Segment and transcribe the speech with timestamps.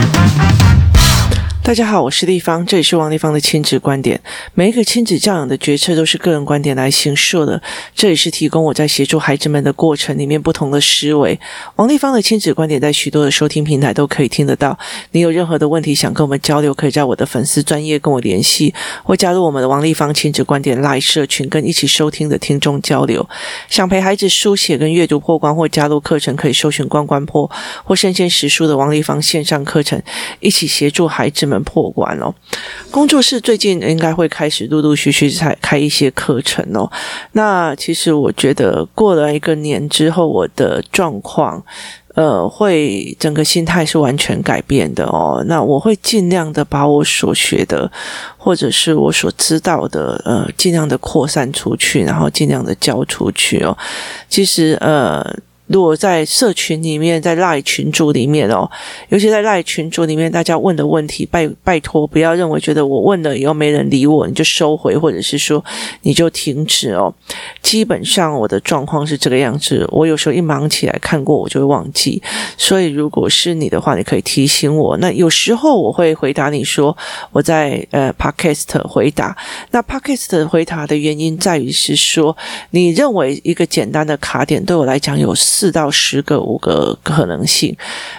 [0.00, 0.37] Thank you.
[1.68, 4.18] 大家好，我是丽芳，这里是王丽芳的亲子观点。
[4.54, 7.60] 每一个亲子教养的决策都是个人观点来形设的，
[7.94, 11.38] 这里是提供我在协助孩子们的过程里面不同的思维。
[11.76, 14.78] 王丽芳的亲子观点在许多的收听平台都可以听得到。
[15.10, 18.72] 你有任何的问题想跟我们交流，可以在我的粉丝专业跟我联系，
[19.02, 23.28] 或加入我们的王丽芳亲子观点 Live 社群，跟一起收听的听众交流。
[23.68, 27.50] 想陪孩子书写跟阅读破关，或加入课程，可以搜寻关关破
[27.84, 30.02] 或身先实书的王丽芳线上课程，
[30.40, 31.57] 一起协助孩子们。
[31.64, 32.34] 破关哦，
[32.90, 36.90] 工作室最近应该会开始陆陆续续才开一些课程哦。
[37.32, 41.62] 那其实我觉得过了一个年之后，我的状况
[42.14, 45.44] 呃，会整个心态是完全改变的哦。
[45.46, 47.90] 那我会尽量的把我所学的，
[48.36, 53.76] 或者是我所知道的，呃，尽量的扩散出去，然后尽量的教出去哦。
[54.28, 55.24] 其实呃。
[55.68, 58.68] 如果在社群里面，在赖群组里面哦，
[59.10, 65.62] 尤其在赖群组里面，大家问的问题，拜拜托不要认为觉得我问了以后没人理我，你就收回，或者是说
[66.02, 67.12] 你就停止哦。
[67.60, 72.22] 基本上我的状况是这个样子，我有时候一忙起来看过我就会忘记，
[72.56, 74.96] 所以如果是你的话，你可以提醒我。
[74.96, 76.96] 那有时候我会回答你说
[77.30, 79.36] 我在呃 Podcast 回答，
[79.70, 82.34] 那 Podcast 回答的原因在于是说，
[82.70, 85.34] 你认为一个简单的卡点对我来讲有。
[85.58, 87.76] 四到十个、五个可能性，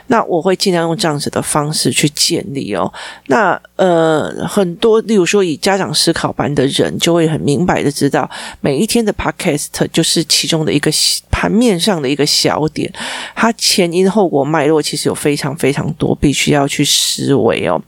[0.08, 2.92] 那我会尽量用这样子的方式去建立哦。
[3.28, 10.92] 那呃，很多，例如说以家长思考班的人，就会很明白的知道，每一天的 podcast 就是其中的一个
[11.32, 12.92] 盘面上的一个小点，
[13.34, 17.82] 它前因后果脉络其实有非常非常多，必须要去思维哦。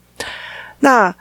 [0.79, 1.13] 那。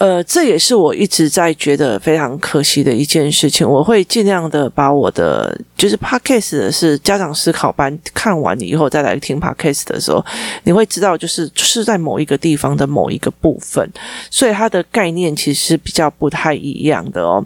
[0.00, 3.68] 呃，这也是我一直在觉得非常可惜的一件事情。
[3.68, 10.24] 我会尽量的把我的就是 podcast 的是家长思考班看完以后再来听 podcast 的时候，
[10.64, 13.86] 你会知道就是是在某一个地方的某一个部分，
[14.30, 17.44] 所以它的概念其实比较不太一样的哦。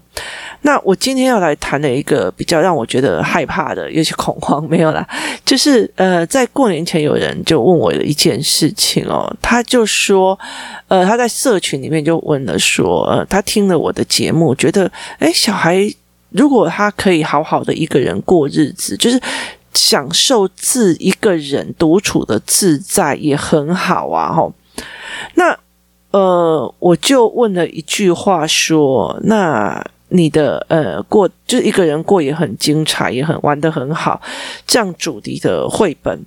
[0.63, 5.05] 那我今天要来谈的一个比较让我觉得害怕的，有些恐慌没有啦，
[5.45, 10.39] 就是呃，在过年前有人就问我的一件事情哦，他就说，
[10.87, 12.44] 呃，他在社群里面就问。
[12.59, 15.89] 说，呃，他听了我的节目，觉得，诶，小孩
[16.31, 19.21] 如果他可以好好的一个人过日子，就是
[19.73, 24.53] 享受自一个人独处的自在，也很好啊，吼。
[25.35, 25.59] 那，
[26.11, 34.21] 呃，我就问了一句话，说，那你的，呃，过就是一个人过也很精彩，也很玩得很好，
[34.67, 36.21] 这样主题的绘本。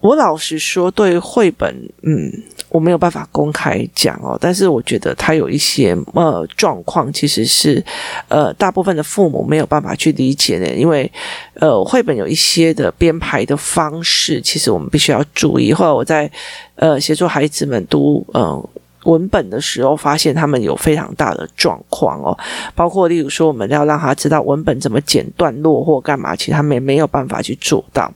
[0.00, 2.30] 我老实说，对绘本，嗯，
[2.68, 4.38] 我没有办法公开讲哦。
[4.40, 7.82] 但是我觉得它有一些呃状况，其实是
[8.28, 11.10] 呃大部分的父母没有办法去理解的，因为
[11.54, 15.72] 呃绘本有一些的编排的方式，其实我们必须要注意。
[15.72, 16.30] 后来我在
[16.76, 18.70] 呃协助孩子们读呃
[19.04, 22.36] 文本的时候，发现他们有非常大的状况哦，
[22.76, 28.12] 包括例如说，我们要让他知道文本怎么剪段落或干嘛，其实他们也没有办法去做到。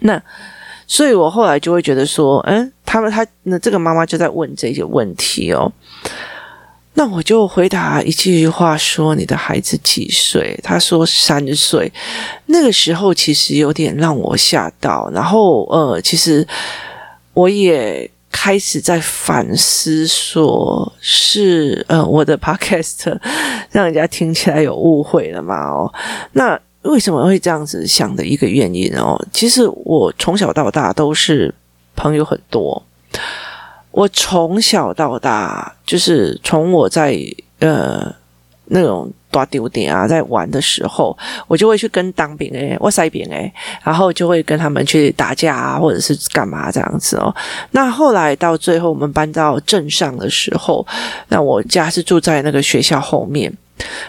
[0.00, 0.22] 那。
[0.94, 5.72] 所以我后来就会觉得说，嗯，他们他那这个妈妈就在问这些问题哦，
[6.92, 11.90] 那我就回答一句话说：“你的孩子几岁？”他说三岁。
[12.44, 16.46] 那个时候其实有点让我吓到，然后呃，其实
[17.32, 23.18] 我也开始在反思说，是呃我的 podcast
[23.70, 25.56] 让人家听起来有误会了嘛？
[25.70, 25.90] 哦，
[26.32, 26.60] 那。
[26.82, 29.20] 为什么会这样子想的一个原因哦？
[29.32, 31.54] 其实我从小到大都是
[31.94, 32.82] 朋友很多。
[33.90, 37.16] 我从小到大就是从我在
[37.58, 38.12] 呃
[38.66, 41.16] 那种大丢点啊，在玩的时候，
[41.48, 47.34] 我就会去跟当兵诶，我塞兵诶，然后就会跟他们去打架啊，或者是干嘛这样子哦。
[47.72, 50.86] 那后来到最后我们搬到镇上的时候，
[51.28, 53.52] 那我家是住在那个学校后面。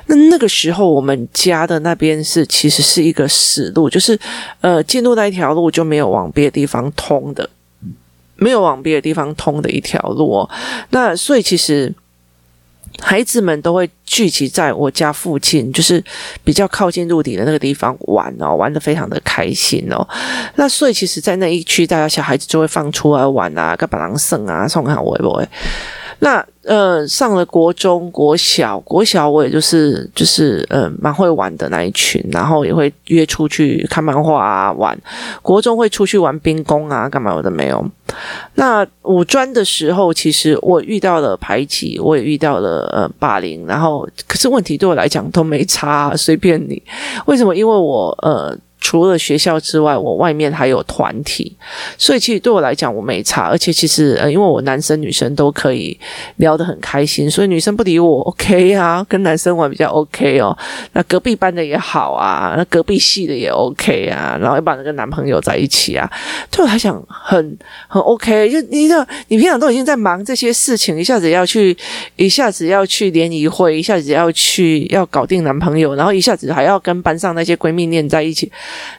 [0.06, 4.20] 那那个时候，我们家的那边是其实是一个死路，就是
[4.62, 7.50] 呃，进入那一条路就没有往别的地方通的，
[8.36, 10.50] 没有往别的地方通的一条路哦。
[10.90, 11.92] 那所以其实
[13.02, 16.04] 孩子们都会聚集在我家附近，就是
[16.44, 20.08] 比较靠近陆地的那个地方玩哦，玩的非常的开心哦。
[20.56, 25.48] 那所以其实，在那一区，大家小孩子就会放出来玩啊，跟别人耍啊，送看会不喂？
[26.24, 34.98] 那呃，上了国中、国小、国小，我也就是就是呃，蛮会玩的那一群，然后也会约出去看漫画啊，玩。
[35.42, 37.86] 国中会出去玩兵工啊，干嘛我都没有。
[38.56, 46.82] 那五专的时候，其实我遇到了排挤，我也遇到了呃霸凌，然后可是问题对我来讲都没差，随便你。
[47.26, 47.54] 为什么？
[47.54, 48.58] 因为我呃。
[48.84, 51.56] 除了学校之外，我外面还有团体，
[51.98, 55.98] 所以其实对我来讲我没差，而且其实呃，因为我男生女生都可以
[56.36, 60.56] 聊得很开心，所以女生不理我 OK 啊，跟男生玩比较 OK 哦。
[60.92, 66.12] 那隔壁班的也好啊，那隔壁系的也 OK 啊，然后又把那个男朋友在一起啊，
[66.52, 67.58] 对我来讲很
[67.88, 68.50] 很 OK。
[68.52, 71.76] 就你知道，你平常都已经在忙这些事情，一下子要去，
[72.18, 78.52] 一下子要去联谊会，一下子要去要搞定男朋友，然后一下子还要跟班上那些闺蜜念在一起。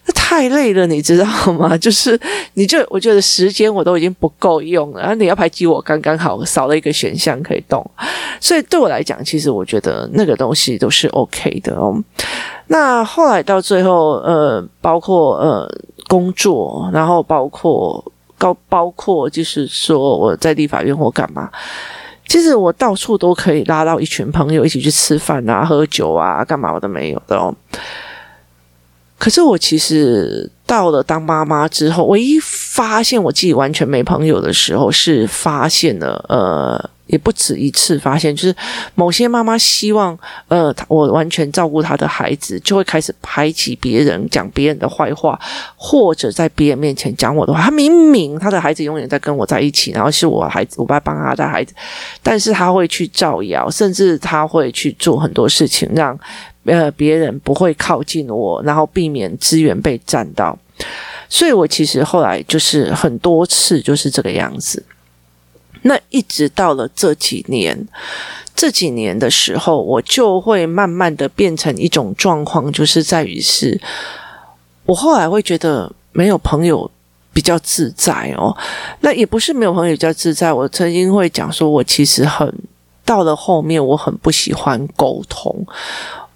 [0.07, 1.77] 那太累了，你知道吗？
[1.79, 2.19] 就是
[2.55, 7.85] 你就我觉得时间我都已经不够用了，然后你要排挤我刚刚好，少了一个选项可以动，
[8.41, 11.95] 所以对我来讲，其实我觉得那个东西都是 OK 的哦。
[12.67, 15.69] 那后来到最后，呃，包括呃
[16.09, 18.03] 工作，然后包括
[18.39, 21.51] 高，包括就是说我在立法院或干嘛，
[22.27, 27.55] 其实我到处都可以拉到一群朋友一起去吃饭啊、喝酒啊、干嘛我都没有的哦。
[29.17, 38.55] 可是我其实到了当妈妈之后，唯一发现我自己完全没朋友的时候，是发现了呃，也不止一次发现，就是
[38.95, 40.19] 某些妈妈希望
[40.49, 45.39] 呃，我完全照顾她的孩子，就会开始排挤别人，讲别人的坏话，
[45.77, 47.63] 或者在别人面前讲我的话。
[47.63, 51.73] 她明明她的孩子永远在跟我在一起，然后是我孩子，我爸帮他带孩子，
[52.23, 56.19] 但是他会去造谣，甚至他会去做很多事情让。
[56.65, 60.59] 呃，别人不会靠近我，然后避免资源被占到，
[61.29, 64.83] 所以我其实后来就是很多次就是这个样子。
[65.83, 67.87] 那一直到了这几年，
[68.55, 73.79] 这几年的时候，我就会慢慢的变成一种状况，就是在于是，
[74.87, 76.91] 我后来会觉得没有朋友
[77.35, 78.57] 比较自在哦。
[79.01, 82.51] 那也不是没有朋友比较自在，我曾经会讲说，我其实很
[83.05, 85.67] 到了后面，我很不喜欢沟通。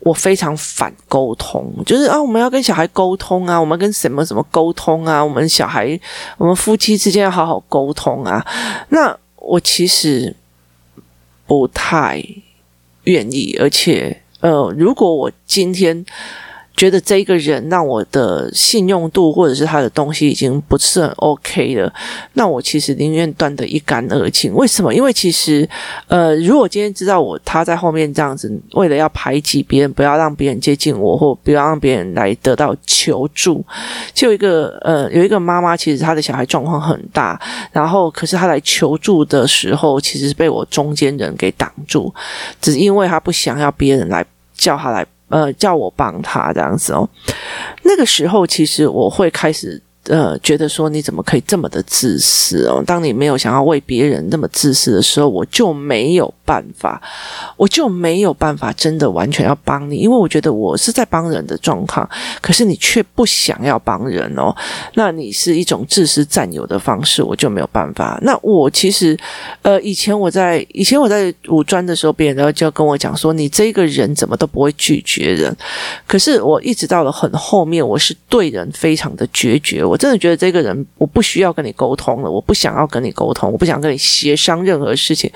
[0.01, 5.99] 我非常反沟通，就是啊，我们要跟小孩沟通啊，我们跟什么什么沟通啊，我们小孩，
[6.37, 8.45] 我们夫妻之间要好好沟通啊。
[8.91, 10.35] 那我其实
[11.47, 12.25] 不太
[13.05, 16.05] 愿意，而且呃，如果我今天。
[16.79, 21.93] 觉得这个人让我的信用度或者是他的东西已经不是很 OK 了，
[22.35, 24.55] 那我其实宁愿断得一干二净。
[24.55, 24.95] 为什么？
[24.95, 25.69] 因为其实，
[26.07, 33.65] 呃，如果今天知道我他在后面这样子，为了要排挤别人，不要让别人接近我，或不要让别人来得到求助，
[34.15, 37.41] 就一个呃，有一个妈妈，其实她的小孩状况很大，
[37.73, 42.15] 然后可是她来求助的时候，其实是被我中间人给挡住，
[42.61, 44.25] 只是因为她不想要别人来
[44.57, 45.05] 叫她来。
[45.29, 47.09] 呃，叫我帮他这样子哦。
[47.83, 49.83] 那个时候，其实我会开始。
[50.05, 52.83] 呃，觉得说你怎么可以这么的自私哦？
[52.87, 57.03] 当你没有想要为别人那么自私的时候，我就没有办法，
[57.59, 62.09] 我就没有办法真的完全要帮你，因为我觉得我是在帮人的状况，
[62.41, 64.55] 可是你却不想要帮人哦，
[64.95, 68.19] 那你是一种自私占有的方式，我就没有办法。
[68.23, 69.15] 那我其实，
[69.61, 75.55] 呃，以前我在以前我在五专的时候，别人都就跟我讲说，你这个人怎么都不会拒绝人，
[76.07, 79.99] 可是我一直到了很后面，我是对人非常的决绝，我。
[79.99, 85.29] 真的觉得这个人，我不需要跟你沟通了，我不想要跟你沟通，我不想跟你协商任何事情，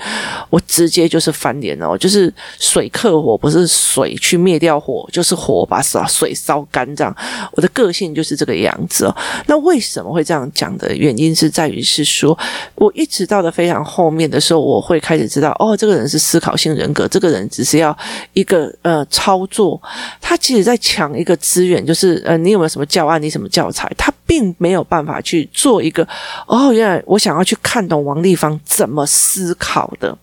[0.49, 7.13] 我直接就是翻脸哦，就是水克火，不是水去灭掉火，就是火把水烧干这样。
[7.51, 9.13] 我的个性就是这个样子哦。
[9.47, 12.37] 那为什么会这样讲的原因是在于是说，
[12.75, 17.95] 我一直到的非常后面的时候，我会开始知道，哦，这个人是思考性人格，这个人只是要
[18.31, 19.81] 一个呃操作，
[20.21, 24.42] 他其实在抢一个资源，就是呃，你有没有什么教案，你什么教材，他并。
[24.57, 26.07] 没有办法去做一个
[26.47, 30.17] 哦，原来我想要去看懂王立芳怎么思考的，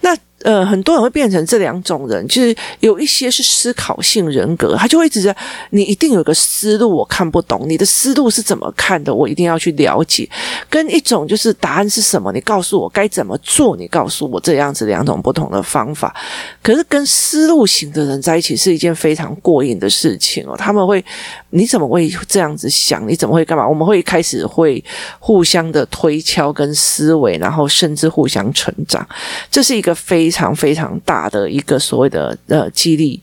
[0.00, 0.16] 那。
[0.44, 5.34] 呃，很多人会变成这两种人，就是有一些是思考性人格，他就会一直在
[5.70, 10.28] 你一定有个思路，我看不懂你的思路是怎么看的，我一定要去了解。
[10.68, 16.14] 跟一种就是答案是什么，你告诉我该怎么做，你告诉我这样子两种不同的方法。
[16.62, 20.54] 可是跟思路型的人在一起是一件非常过瘾的事情哦。
[20.54, 21.02] 他们会，
[21.48, 23.08] 你怎么会这样子想？
[23.08, 23.66] 你怎么会干嘛？
[23.66, 24.84] 我们会开始会
[25.18, 29.08] 互相的推敲跟思维，然后甚至互相成长。
[29.50, 30.30] 这是一个非。
[30.34, 33.20] 非常非常大的一个所谓的呃激励，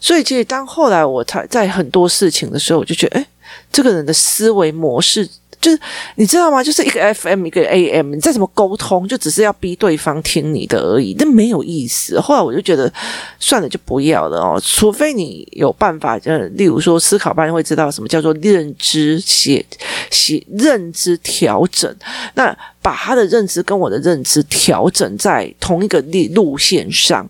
[0.00, 3.26] 所以其实当后来我才在很多事情的时候，我就觉得，哎，
[3.70, 5.28] 这个人的思维模式。
[5.60, 5.80] 就是
[6.16, 6.62] 你知道吗？
[6.62, 12.20] 就是一个 FM 一个 AM，你再怎么沟通，就只是要逼对方听你的而已，那没有意思。
[12.20, 12.92] 后来我就觉得
[13.38, 14.60] 算了，就不要了哦。
[14.64, 19.64] 除非你有办法，呃，例如说思考班会知道什么叫做认知写
[20.10, 21.94] 写认知调整，
[22.34, 27.28] 那把他的认知跟我的认知调整在同一个路路线上。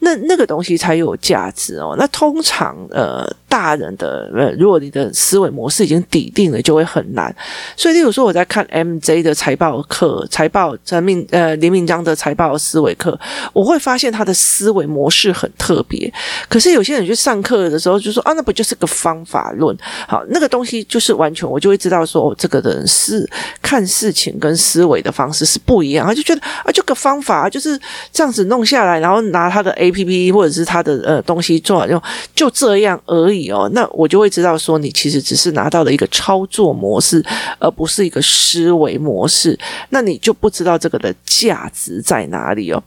[0.00, 1.96] 那那个东西才有价值哦。
[1.98, 7.34] 那通常呃，大人的呃，如果你的思维模式已经底定了，就会很难。
[7.76, 13.18] 所以，例如说我在看 MJ 的财报课、财报陈明呃林明章的财报思维课，
[13.52, 16.12] 我会发现他的思维模式很特别。
[16.48, 19.76] 可是有些人去上课的时候就说啊，那不就是个方法论？
[20.06, 23.28] 好，那个东西就是完全我就会知道说，哦，这个人是
[23.62, 26.06] 看事情跟思维的方式是不一样。
[26.06, 27.78] 他就觉得啊，就个方法就是
[28.12, 32.02] 这样子弄下来，然后拿他的 A P P 或者是他的呃东西做就
[32.34, 37.24] 就这样而已哦，那我就会知道说你其实只是拿到了一个操作模式，
[37.58, 39.58] 而不是一个思维模式，
[39.90, 42.82] 那你就不知道这个的价值在哪里哦。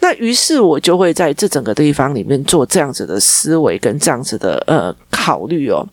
[0.00, 5.86] 那于是我就会在这整个地方里面做这样子的思维跟这样子的呃考虑哦。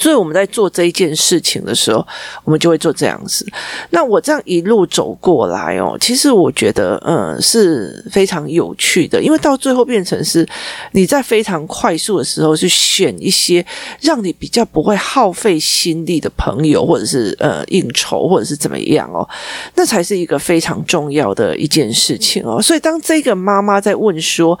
[0.00, 2.04] 所以我们在做这一件事情的时候，
[2.42, 3.46] 我们就会做这样子。
[3.90, 9.22] 那我这样一路走过来哦，其实我觉得，嗯，是非常有趣的。
[9.22, 10.48] 因为到最后变成是
[10.92, 13.64] 你在非常快速的时候去选一些
[14.00, 19.28] 让你比较不会耗费心力的朋友，或者是呃应酬，或者是怎么样哦，
[19.74, 22.58] 那才是一个非常重要的一件事情哦。
[22.62, 24.58] 所以当这个妈妈在问说，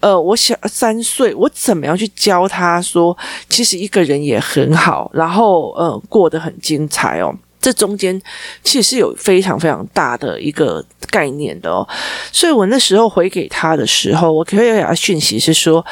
[0.00, 3.16] 呃，我小三岁，我怎么样去教她说，
[3.48, 4.81] 其实一个人也很好。
[4.82, 7.32] 好，然后呃，过得很精彩哦。
[7.60, 8.20] 这中间
[8.64, 11.86] 其实是有非常非常大的一个概念的哦。
[12.32, 15.84] 所以我那时候回给他的时候，我可以给他讯息是说。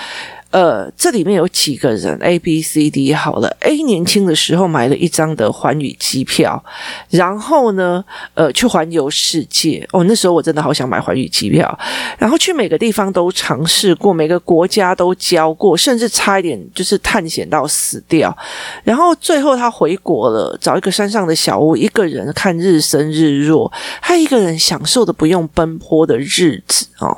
[0.50, 3.48] 呃，这里面有几个人 A、B、C、D 好了。
[3.60, 6.62] A 年轻的时候买了一张的环宇机票，
[7.08, 8.04] 然后呢，
[8.34, 9.86] 呃，去环游世界。
[9.92, 11.78] 哦，那时候我真的好想买环宇机票，
[12.18, 18.36] 然后去每个地方都尝试过，每个国家都交过，甚至差一点就是探险到死掉。
[18.82, 23.70] 然后最后他回国了，找一个山上的小屋，一个人看日升日落，
[24.02, 27.16] 他一个人享受的不用奔波的日子哦。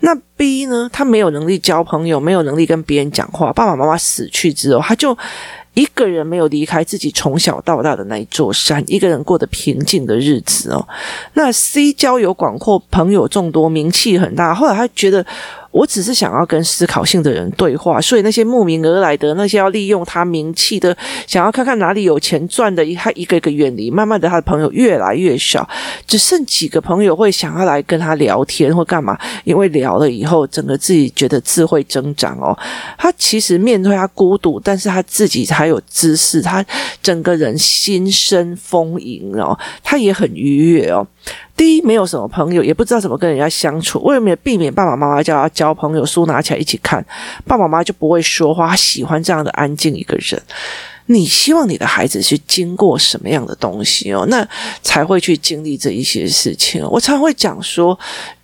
[0.00, 0.88] 那 B 呢？
[0.92, 3.52] 他没有能力交朋友，没有能力跟别人讲话。
[3.52, 5.16] 爸爸妈妈死去之后，他就
[5.74, 10.86] 一个人没有离开自己从小到大的那一座山，一个人过得平静的日子哦。
[11.34, 14.54] 那 C 交友广阔，朋友众多，名气很大。
[14.54, 15.24] 后来他觉得。
[15.74, 23.90] 我只是想要跟思考性的人对话，所以那些慕名而来的那些要利用他名气的，想要看看哪里有钱赚的，他一个一个远离。
[23.90, 25.68] 慢慢的，他的朋友越来越少，
[26.06, 32.56] 只剩几个朋友会想要来跟他聊天或干嘛，因为聊了以后，整个自己觉得智慧增长哦。
[32.96, 36.64] 他其实面对他孤独，但是他自己还有知识，他
[37.02, 41.04] 整个人心生丰盈哦，他也很愉悦哦。
[41.56, 44.02] 第一，没有什么朋友，也不知道怎么跟人家相处。
[44.02, 47.04] 为了避免爸爸妈妈叫他交朋友，书拿起来一起看，
[47.46, 48.68] 爸爸妈妈就不会说话。
[48.68, 50.40] 他喜欢这样的安静一个人。
[51.06, 54.26] 你希望你的孩子去经过什么样的东西哦？
[54.28, 54.46] 那
[54.82, 56.82] 才会去经历这一些事情。
[56.90, 57.96] 我常会讲说，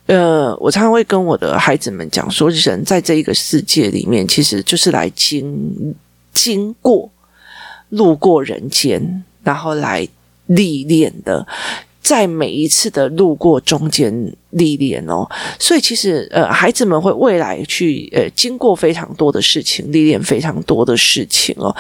[0.06, 5.94] 呃，我常常会跟我的孩子们讲说，人在这一个世界里面，其实就是来经
[6.32, 7.10] 经过、
[7.88, 10.06] 路过人间，然后来
[10.46, 11.46] 历练的。
[12.00, 15.28] 在每一次的路过中间历练哦，
[15.59, 21.75] 所以其实呃，孩子们会未来去呃经过非常多的事情，历练非常多的事情哦。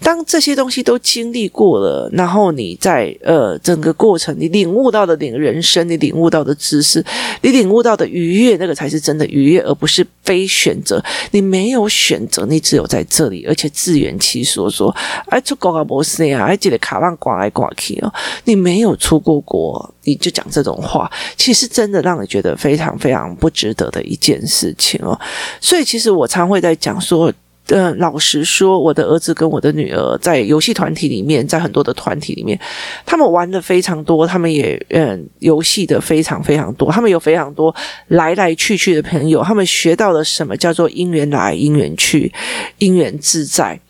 [0.00, 7.04] 当这些东西都经历过了，然后你在呃整个过程，你领悟到的领人生，你领悟到的知识，
[7.42, 11.02] 你领悟到的愉悦，那个才是真的愉悦，而不是非选择。
[11.30, 14.94] 你没有选择，你只有在这里，而且自圆其说说，
[15.28, 18.12] 哎，出国啊，不是啊，还记得卡万挂来挂去哦，
[18.44, 19.94] 你没有出过国。
[20.06, 25.18] 你就讲这种话，其实真的让让你觉得非常非常不值得的一件事情哦。
[25.60, 27.32] 所以，其实我常会在讲说，
[27.68, 32.58] 嗯，老实说，我的儿子跟我的女儿在游戏团体里面，在很多的团体里面，
[33.04, 37.74] 他们玩的非常多，他们也嗯，游戏的非常非常多，他们有非常多
[38.08, 42.32] 来来去去的朋友，他们学到了什么叫做因缘来，因缘去，
[42.78, 43.80] 因缘自在。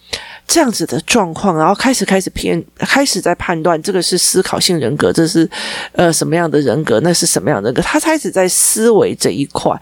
[0.47, 5.49] 这样子的状况，然后开始开始偏，开始在判断这个是思考性人格，这是
[5.93, 7.83] 呃什么样的人格，那是什么样的人格？
[7.83, 9.73] 他开始在思维这一块，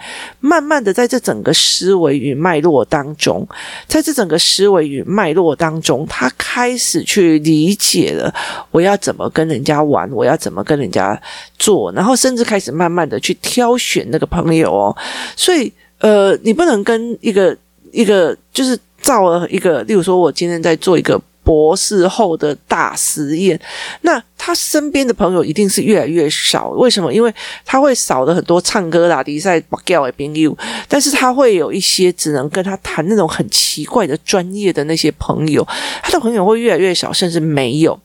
[0.41, 3.47] 慢慢的在这整个思维与脉络当中，
[3.87, 8.33] 在这整个思维与脉络当中，他开始去理解了
[8.71, 11.21] 我要怎么跟人家玩，我要怎么跟人家
[11.59, 14.97] 做，然后甚至开始慢慢的去挑选那个朋友哦。
[15.37, 17.55] 所以呃，你不能跟一个
[17.91, 18.79] 一个就是。
[19.03, 23.61] 造了一个，例如说，我今天在做一个博士后的大实验，
[24.03, 26.69] 那他身边的朋友一定是越来越少。
[26.71, 27.13] 为什么？
[27.13, 30.57] 因为他会少了很多唱歌啦、比赛、不教的朋友，
[30.89, 35.67] 但是他会有一些只能跟他谈那种很奇怪的专业的那些朋友，
[36.03, 37.99] 他的朋友会越来越少，甚至没有。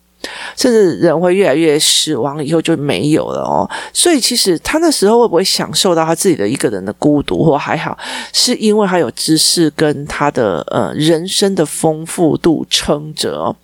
[0.55, 3.69] 甚至人会越来越死亡，以后就没有了哦。
[3.93, 7.97] 所以其实他那时候会不会享受到他自己的一个人的孤独，或还好，
[8.33, 13.55] 是因为他有知识跟他的呃人生的丰富度撑着哦。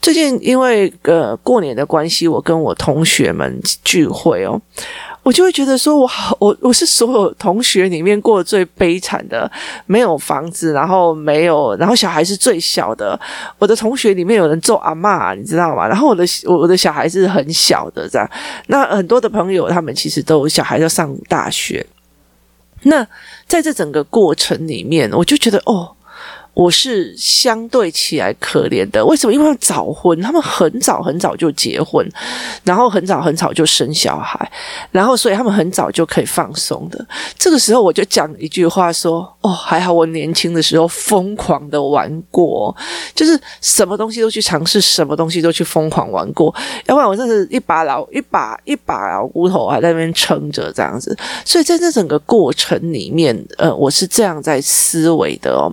[0.00, 4.60] 最近因为呃过年的关系，我跟我同学们聚会哦。
[5.22, 9.50] 我就会觉得说，我好，我我是所有同学里面过得最悲惨的，
[9.86, 13.18] 没有房子，然后没有，然后小孩是最小的。
[13.58, 15.86] 我的同学里面有人做阿嬷，你知道吗？
[15.86, 18.28] 然后我的我我的小孩是很小的，这样。
[18.66, 21.86] 那很多的朋友，他们其实都小孩要上大学。
[22.82, 23.06] 那
[23.46, 25.94] 在这整个过程里面，我就觉得哦。
[26.54, 29.32] 我是相对起来可怜的，为什么？
[29.32, 32.06] 因为早婚，他们很早很早就结婚，
[32.62, 34.52] 然后很早很早就生小孩，
[34.90, 37.06] 然后所以他们很早就可以放松的。
[37.38, 42.76] 这个时候我就讲一句话说：“哦，还好我年轻的时候疯狂的玩过，
[43.14, 46.54] 就是什么东西都去尝试，什么东西都去疯狂玩过，
[46.84, 51.16] 要不然我真是一把老一把一把老骨头还在那边撑着这样子。
[51.46, 55.72] 所以在这整个过程里面，呃，我是这样在思维的哦。”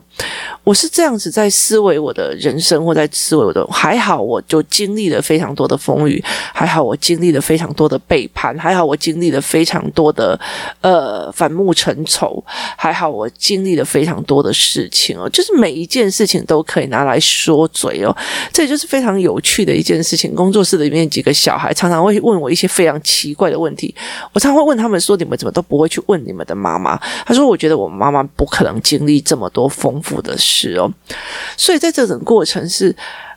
[0.69, 6.23] 我是这样子在思维我的人生，或在思维我的还好，我就经历了非常多的风雨，
[6.53, 10.39] 还好我经历了非常多的背叛，还好我经历了非常多的
[10.81, 12.43] 呃反目成仇，
[12.77, 18.15] 还好我经历了非常多的事情哦，就是每一件事情都可以拿来说嘴哦，
[18.53, 20.35] 这也就是非常有趣的一件事情。
[20.35, 23.95] 工作室里面几个小孩常常会问我一些非常奇怪的问题，
[24.33, 26.95] 我常会问他们说：“你们怎么都不会去问你们的妈妈？”
[27.25, 30.91] 他说：“我觉得我妈妈不可能经历这么多丰富的事。”是哦，
[31.55, 32.93] 所以在这种过程是，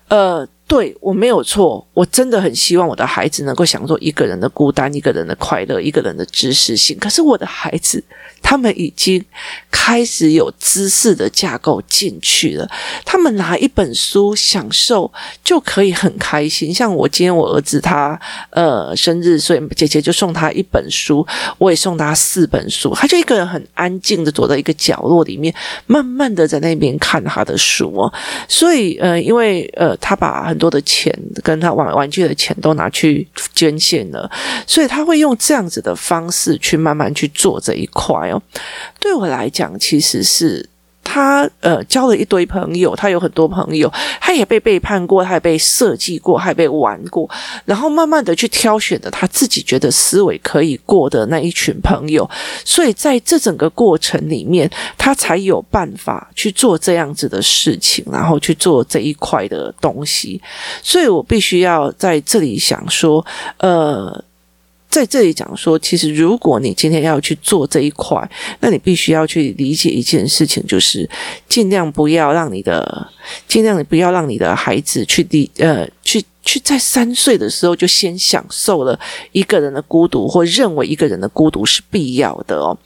[0.09, 6.97] 呃，对，我没有错，我真的很希望我的孩子能够享受一个人的孤单，一个人的快乐，一个人的知识性。
[6.99, 8.03] 可是我的孩子。
[8.45, 9.25] 他们已经
[9.71, 12.69] 开始有知识的架构进去了。
[13.05, 15.11] 他们拿一本书享受
[15.45, 16.75] 就可以很开心。
[16.75, 18.19] 像我今天我儿子他
[18.51, 21.25] 呃生日，所以姐姐就送他一本书，
[21.57, 22.93] 我也送他四本书。
[22.97, 25.55] 他就一个人很安静的躲在一个角落里面，
[25.87, 28.13] 慢慢的在那边看他的书哦。
[28.49, 31.11] 所以呃，因为呃他把很多的钱
[31.43, 34.31] 跟他玩玩具的钱都拿去捐献了，
[34.67, 38.43] 所以他会用这样子的方式去慢慢去做这一块哦。
[39.01, 40.69] 对我来讲，其实是
[41.13, 47.29] 他呃交了一堆朋友，他有很多朋友，他也被背叛过，他也被设计过，还被玩过，
[47.67, 52.27] 然后慢慢的去挑选的他自己觉得思维可以过的那一群朋友，
[52.65, 60.41] 所以在这整个过程里面，他才有办法去做这样子的事情，然后去做这一块的东西。
[60.83, 63.23] 所以我必须要在这里想说，
[63.59, 64.25] 呃。
[64.93, 71.09] 在这里讲说，其实如果你今天要去做这一块，那你必须要去理解一件事情，就是
[71.49, 73.09] 尽量不要让你的，
[73.49, 76.23] 尽量不要让你的孩子去理，呃，去。
[76.45, 78.99] 去在三岁的时候就先享受了
[79.31, 82.77] 一个人的孤独，或认为一个人的孤独是必要的哦。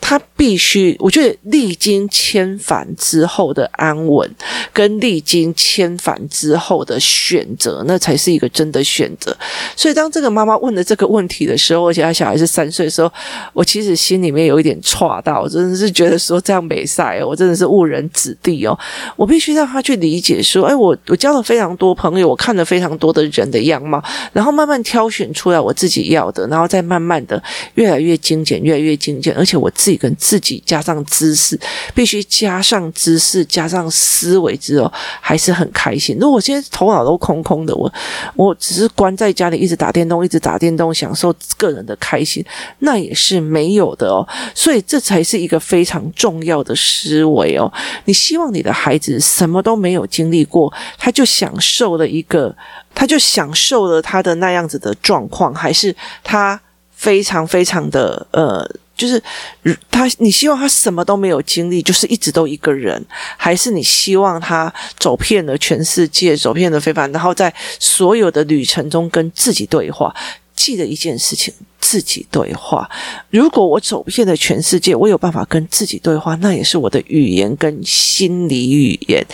[0.00, 4.28] 他必须，我觉得历经千帆之后的安稳，
[4.72, 9.36] 跟历经千帆之后的选择，那才是一个真的选择。
[9.76, 13.12] 所以当这个妈妈问了这个问题的时候，而且他小孩是三岁的时候，
[13.52, 18.78] 我其实心里面有一点错到，我真的是觉得说这样没赛，我真的是误人子弟哦。
[19.16, 22.93] 我必须让他去理解说，哎，我我交了非常多朋友，我看了非常。
[22.98, 24.02] 多的人的样貌，
[24.32, 27.42] 然后慢慢挑选出来我自己要的，然后再慢慢的
[27.74, 31.58] 越来越精简，越来越精简，而且我自己跟自己加上知识，
[31.94, 36.16] 必须加上知识，加上思维之后，还是很开心。
[36.20, 37.92] 如果我现在头脑都空空的，我
[38.36, 42.44] 我只是关在家里一直打电动，一直打电动，享受个人的开心，
[42.80, 44.26] 那也是没有的哦。
[44.54, 47.72] 所以这才是一个非常重要的思维哦。
[48.04, 52.54] 你希望你的孩子什么都没有经历过，他就享受了一个。
[52.94, 56.60] 他就享受了他的那样子的状况，还是他
[56.94, 58.64] 非常非常的呃，
[58.96, 59.22] 就是
[59.90, 63.04] 他你希望他什么都没有经历，就是一直都一个人，
[63.36, 70.14] 还是你希望他走遍了全世界，走遍了非凡，然后在所有的旅程中跟自己对话？
[70.54, 72.88] 记得一件事情，自己对话。
[73.30, 79.26] 如果我走遍了全世界，我有办法跟自己对话，那也是我的语言跟心理语言，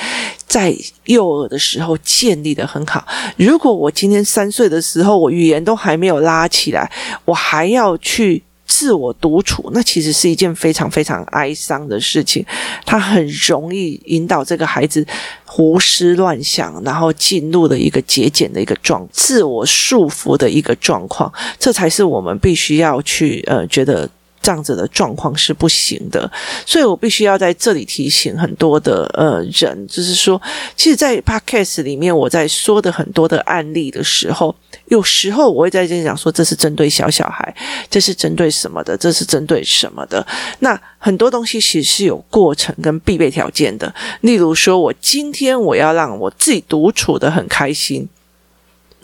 [0.51, 3.07] 在幼儿的时候建立得很好。
[3.37, 6.91] 如果我今天三岁的时候，我语言都还没有拉起来，
[7.25, 8.43] 我还要去。
[8.73, 12.47] 自我独处，那其实是一件非常非常哀伤的事情。
[12.87, 15.05] 他很容易引导这个孩子
[15.45, 21.31] 胡思乱想，然后进入了一个节俭的一个状，自我束缚的一个状况。
[21.59, 24.09] 这才是我们必须要去呃觉得
[24.43, 26.31] 这样子的状况是不行的，
[26.65, 30.41] 所以我必须要在这里提醒很多的呃人，就是说，
[30.75, 34.55] 其实，在 Podcast 里面我在说的很多的案例的时候，
[34.87, 37.55] 有时候我会在这里讲说，这是针对小小孩，
[37.91, 40.27] 这是针对什么的，这是针对什么的。
[40.61, 43.95] 那很多东西其实是有过程跟必备条件的。
[44.23, 48.09] 例如说，我今天我要让我自己独处得很开心，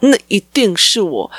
[0.01, 1.31] 那一定是我。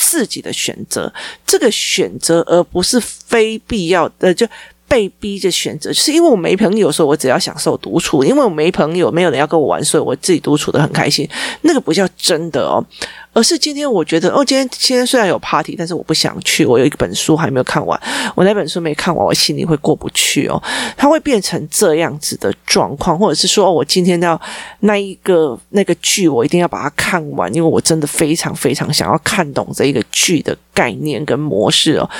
[0.00, 1.12] 自己的选择，
[1.46, 4.46] 这个选择，而不是非必要的就
[4.88, 11.28] 被逼着选择，是因为我没朋友，所以我只要享受独处；因为我没朋友，没有人要跟我玩，所以我自己独处的很开心。
[11.60, 12.84] 那个不叫真的哦。
[13.32, 16.66] 而是今天我觉得哦，今天今天虽然有 party，但是我不想去。
[16.66, 18.00] 我有一本书还没有看完，
[18.34, 20.60] 我那本书没看完，我心里会过不去哦。
[20.96, 24.40] 它会变成这样子的状况，或者是说，哦，我今天要
[24.80, 32.10] 那一个那个剧，我一定要把它看完，因为我真的非常非常想要看懂这一个剧的概念跟模式哦。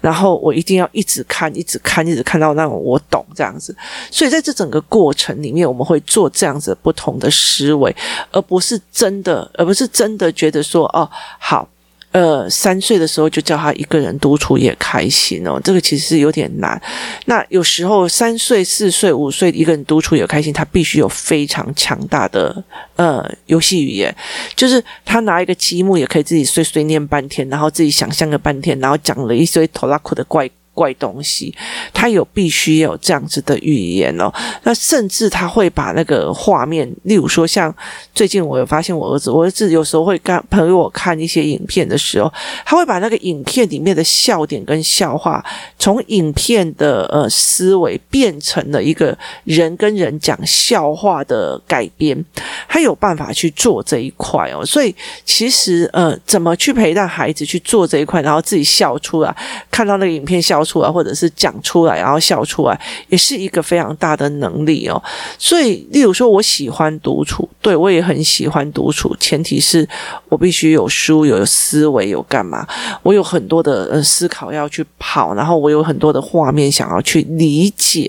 [0.00, 3.74] 然后我一定要一直看，一直看，一直看到那种我懂这样子。
[4.08, 7.94] 所以在这整个过程里面，我们会做这样子不同的思维，
[8.30, 10.59] 而不是真的，而不是真的觉得。
[10.62, 11.68] 说哦好，
[12.12, 16.80] 呃，三岁的时候就叫他一个人独处也开心哦，这个其实是有点难。
[17.26, 22.62] 那有时候三岁、四岁、五岁一个人独处也开心，他必须有非常强大的
[22.96, 24.14] 呃游戏语言，
[24.56, 30.50] 就是他拿一个积木也可以自己碎碎念半天，然后自己想象个半天，然后讲了一堆拖拉库的怪。
[30.80, 31.54] 怪东西，
[31.92, 34.32] 他有必须有这样子的语言哦。
[34.62, 37.74] 那甚至他会把那个画面，例如说，像
[38.14, 42.32] 最近我有发现，我儿子，我儿子有时候会跟朋友我看一些影片的时候，
[42.64, 45.44] 他会把那个影片里面的笑点跟笑话，
[45.78, 49.14] 从影片的呃思维变成了一个
[49.44, 52.24] 人跟人讲笑话的改编，
[52.66, 54.64] 他有办法去做这一块哦。
[54.64, 54.94] 所以
[55.26, 59.36] 其实呃，怎么去陪伴孩子去做这一块，然后自己笑出来，
[59.70, 60.64] 看到那个影片笑。
[60.70, 65.02] 出来，或者是讲出来，然后笑出来，也是一个非常大的能力哦。
[65.36, 69.88] 所以，例如说，我喜欢独处，对，我也很喜欢独处，前提是
[70.28, 72.64] 我必须有书，有思维，有干嘛？
[73.02, 78.08] 我有很多的呃思考要去跑，然后我有很多的画面想要去理解。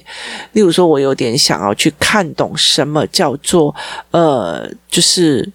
[0.52, 3.74] 例如说，我有点想要去看懂什么叫做
[4.12, 5.52] 呃，就是。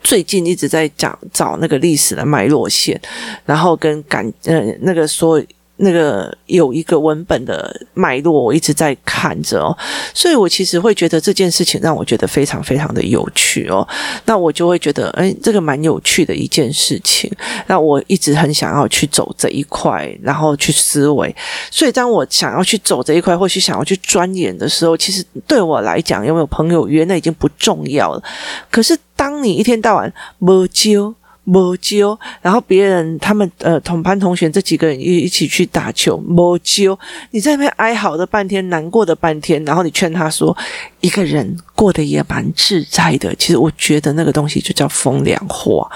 [0.00, 2.98] 最近一直在讲找那个历史的脉络线，
[3.44, 5.42] 然后跟感呃那个说。
[5.78, 9.76] 那个有一个文本的脉络，我一直在看着哦，
[10.12, 13.86] 所以我其实会觉得这件事情让我觉得非常非常的有趣哦。
[14.24, 17.30] 那我就会觉得，哎，这个蛮有趣的一件事情。
[17.66, 21.34] 那我一直很想要去走这一块，然后去思维。
[21.70, 28.22] 所以当我想要去走这一块，或许想要去钻研的时候，其实对我来讲，有没有朋友约，那已经不重要了。
[28.70, 31.14] 可是当你一天到晚没揪。
[31.50, 36.98] 没揪，然后别人他们呃同班同学这几个人一一起去打球，没揪，
[37.30, 40.54] 你在那边哀嚎了半天，难过的半天，然后你劝他说，
[41.00, 43.34] 一个人过得也蛮自在的。
[43.36, 45.90] 其实我觉得那个东西就叫风凉话。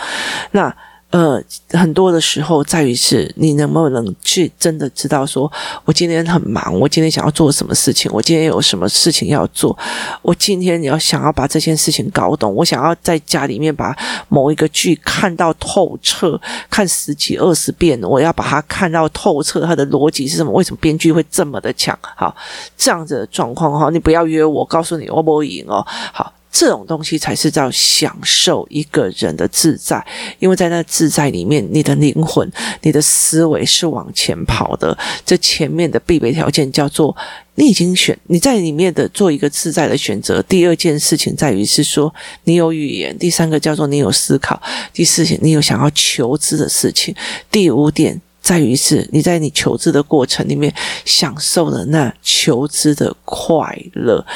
[0.52, 0.74] 那。
[1.12, 1.38] 呃，
[1.72, 5.50] 很多的时候在于是你能不能去真的知道说，
[5.84, 9.76] 我今天很忙，我今天想要做什么事情，我今天有什么事情要做，
[10.22, 13.94] 我今天你要想要把这件事情搞懂，我想要在家里面把
[14.28, 20.50] 某一个剧看到透彻，看十几二十遍，我要把它看到透彻，它的逻辑是什么？
[20.52, 21.96] 为什么编剧会这么的强？
[22.16, 22.34] 好，
[22.78, 26.32] 这样子的状况哈，你不要约我，告诉你我不会赢哦，好。
[26.52, 30.06] 这种东西才是叫享受一个人的自在，
[30.38, 32.48] 因为在那自在里面，你的灵魂、
[32.82, 34.96] 你的思维是往前跑的。
[35.24, 37.16] 这前面的必备条件叫做
[37.54, 40.42] 你已经选，你在里面的做一个自在的选择。
[40.42, 44.60] 第二件事情在于是说你有语言，第三个叫做你有思考，
[44.92, 47.14] 第四点你有想要求知的事情，
[47.50, 50.74] 第五点在于是你在你求知的过程里面
[51.06, 54.26] 享受了那求知的快乐。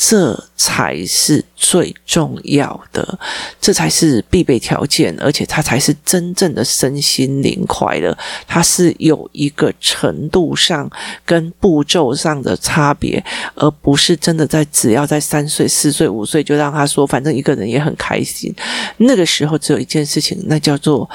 [0.00, 3.18] 这才是最重要的，
[3.60, 8.16] 这才是必备条件，而且它才是真正的身心灵快乐。
[8.46, 10.88] 它是有一个程度上
[11.26, 13.20] 跟步骤上的差别，
[13.56, 18.54] 而不是真的在只要在三岁、四岁、五岁就让他说，反正一个人也很开心。
[18.98, 21.10] 那个时候只有一件事情，那叫做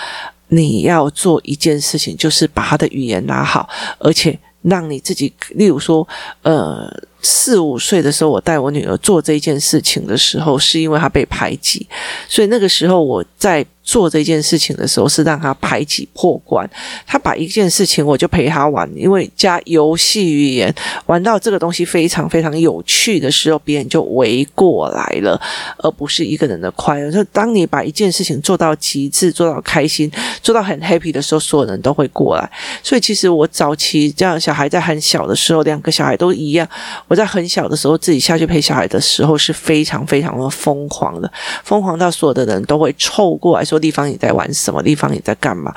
[0.50, 3.68] 你要做一件事情，就是把他的语言拿好，
[4.00, 6.08] 而且让你自己，例如说，
[6.42, 6.92] 呃。
[7.24, 11.88] 四五岁的时候，我带我女儿做这件事情的时候，是因为她被排挤，
[12.28, 13.66] 所以那个时候我在。
[13.86, 16.66] 做这件事情的时候是让她排挤破关，
[17.06, 20.74] 他把一件事情我就陪他玩，因为加游戏语言
[21.06, 25.38] 玩到这个东西非常非常有趣的时候，别人就围过来了，
[25.80, 27.12] 而不是一个人的快乐。
[27.12, 30.10] 就当你把一件事情做到极致，做到开心，
[30.42, 32.50] 做到很 happy 的时候，所有人都会过来。
[32.82, 36.66] 所以其实我早期这样小孩在很小的时候，两个小孩都一样，
[37.14, 41.32] 我在很小的时候自己下去陪小孩的时候是非常非常的疯狂的，
[41.64, 43.80] 疯狂到所有的人都会凑过来说。
[43.80, 44.82] 地方你在玩什么？
[44.82, 45.72] 地方你在干嘛？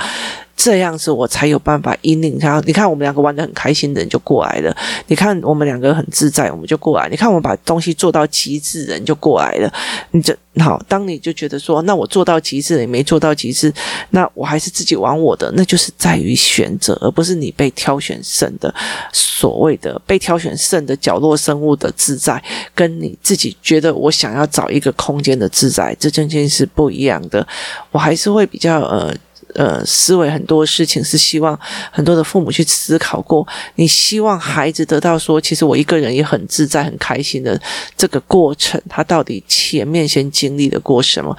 [0.57, 2.61] 这样子我才有办法引领他。
[2.64, 4.75] 你看我们两个玩得很开心的人就过来了。
[5.07, 7.09] 你看我们两个很自在，我们就过来。
[7.11, 9.71] 你看我把东西做到极致，人就过来了。
[10.12, 13.71] 你就好，当你就觉得说，那我做到极致，你没做到极致，
[14.11, 15.53] 那我还是自己玩我的。
[15.55, 18.75] 那就是在于选择，而不是你被挑选剩的
[19.12, 22.42] 所谓的被挑选剩的角落生物的自在，
[22.75, 27.47] 跟你自己觉得我想要找一个空间的自在，这真件是不一样的。
[27.90, 29.14] 我还是会比较呃。
[29.57, 31.59] 呃，思维很多事情是希望
[31.90, 33.47] 很多的父母去思考过。
[33.77, 37.59] 你希望孩子得到说，其实我一个人也很自在、很开心的
[37.97, 41.35] 这个过程，他到底前面先经历了过什么，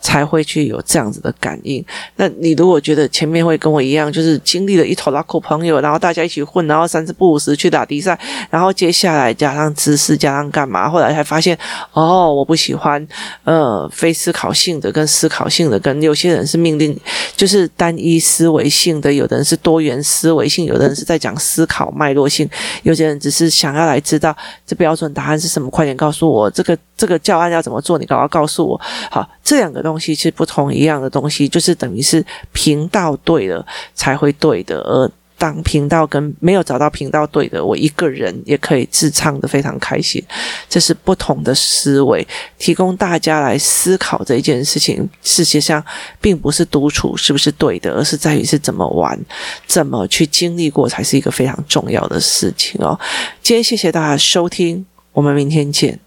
[0.00, 1.84] 才会去有这样子的感应？
[2.16, 8.18] 那你如果觉得前面会跟我一样，就是经历了一头拉苦朋友，然后大家一起混，然后三十不五时去打比赛，
[8.50, 10.90] 然后接下来加上知识，加上干嘛？
[10.90, 11.56] 后来才发现，
[11.92, 13.06] 哦，我不喜欢
[13.44, 16.98] 呃非思考性的跟思考性的，跟有些人是命令，
[17.36, 17.59] 就是。
[17.60, 22.48] 是单一思维性的，有的人是多元思维性，有的人是在讲思考脉络性，
[22.82, 28.80] 有些人只是想要来知道这标准答案是什么，快点告诉我这个这个教案要怎么做，你赶快告诉我。
[29.10, 35.10] 好，这两个东西是不同一样的东西，就是等于是频道对了才会对的，而。
[35.40, 40.22] 当频道跟没有找到频道对的，我一个人也可以自唱的非常开心。
[40.68, 42.26] 这是不同的思维，
[42.58, 45.08] 提供大家来思考这一件事情。
[45.22, 45.82] 事实上，
[46.20, 49.18] 并不是独处是不是对的，而是在于是怎么玩，
[49.66, 53.00] 怎么去经历过，才是一个非常重要的事情哦。
[53.42, 55.98] 今天谢谢大家收听，我们明天见。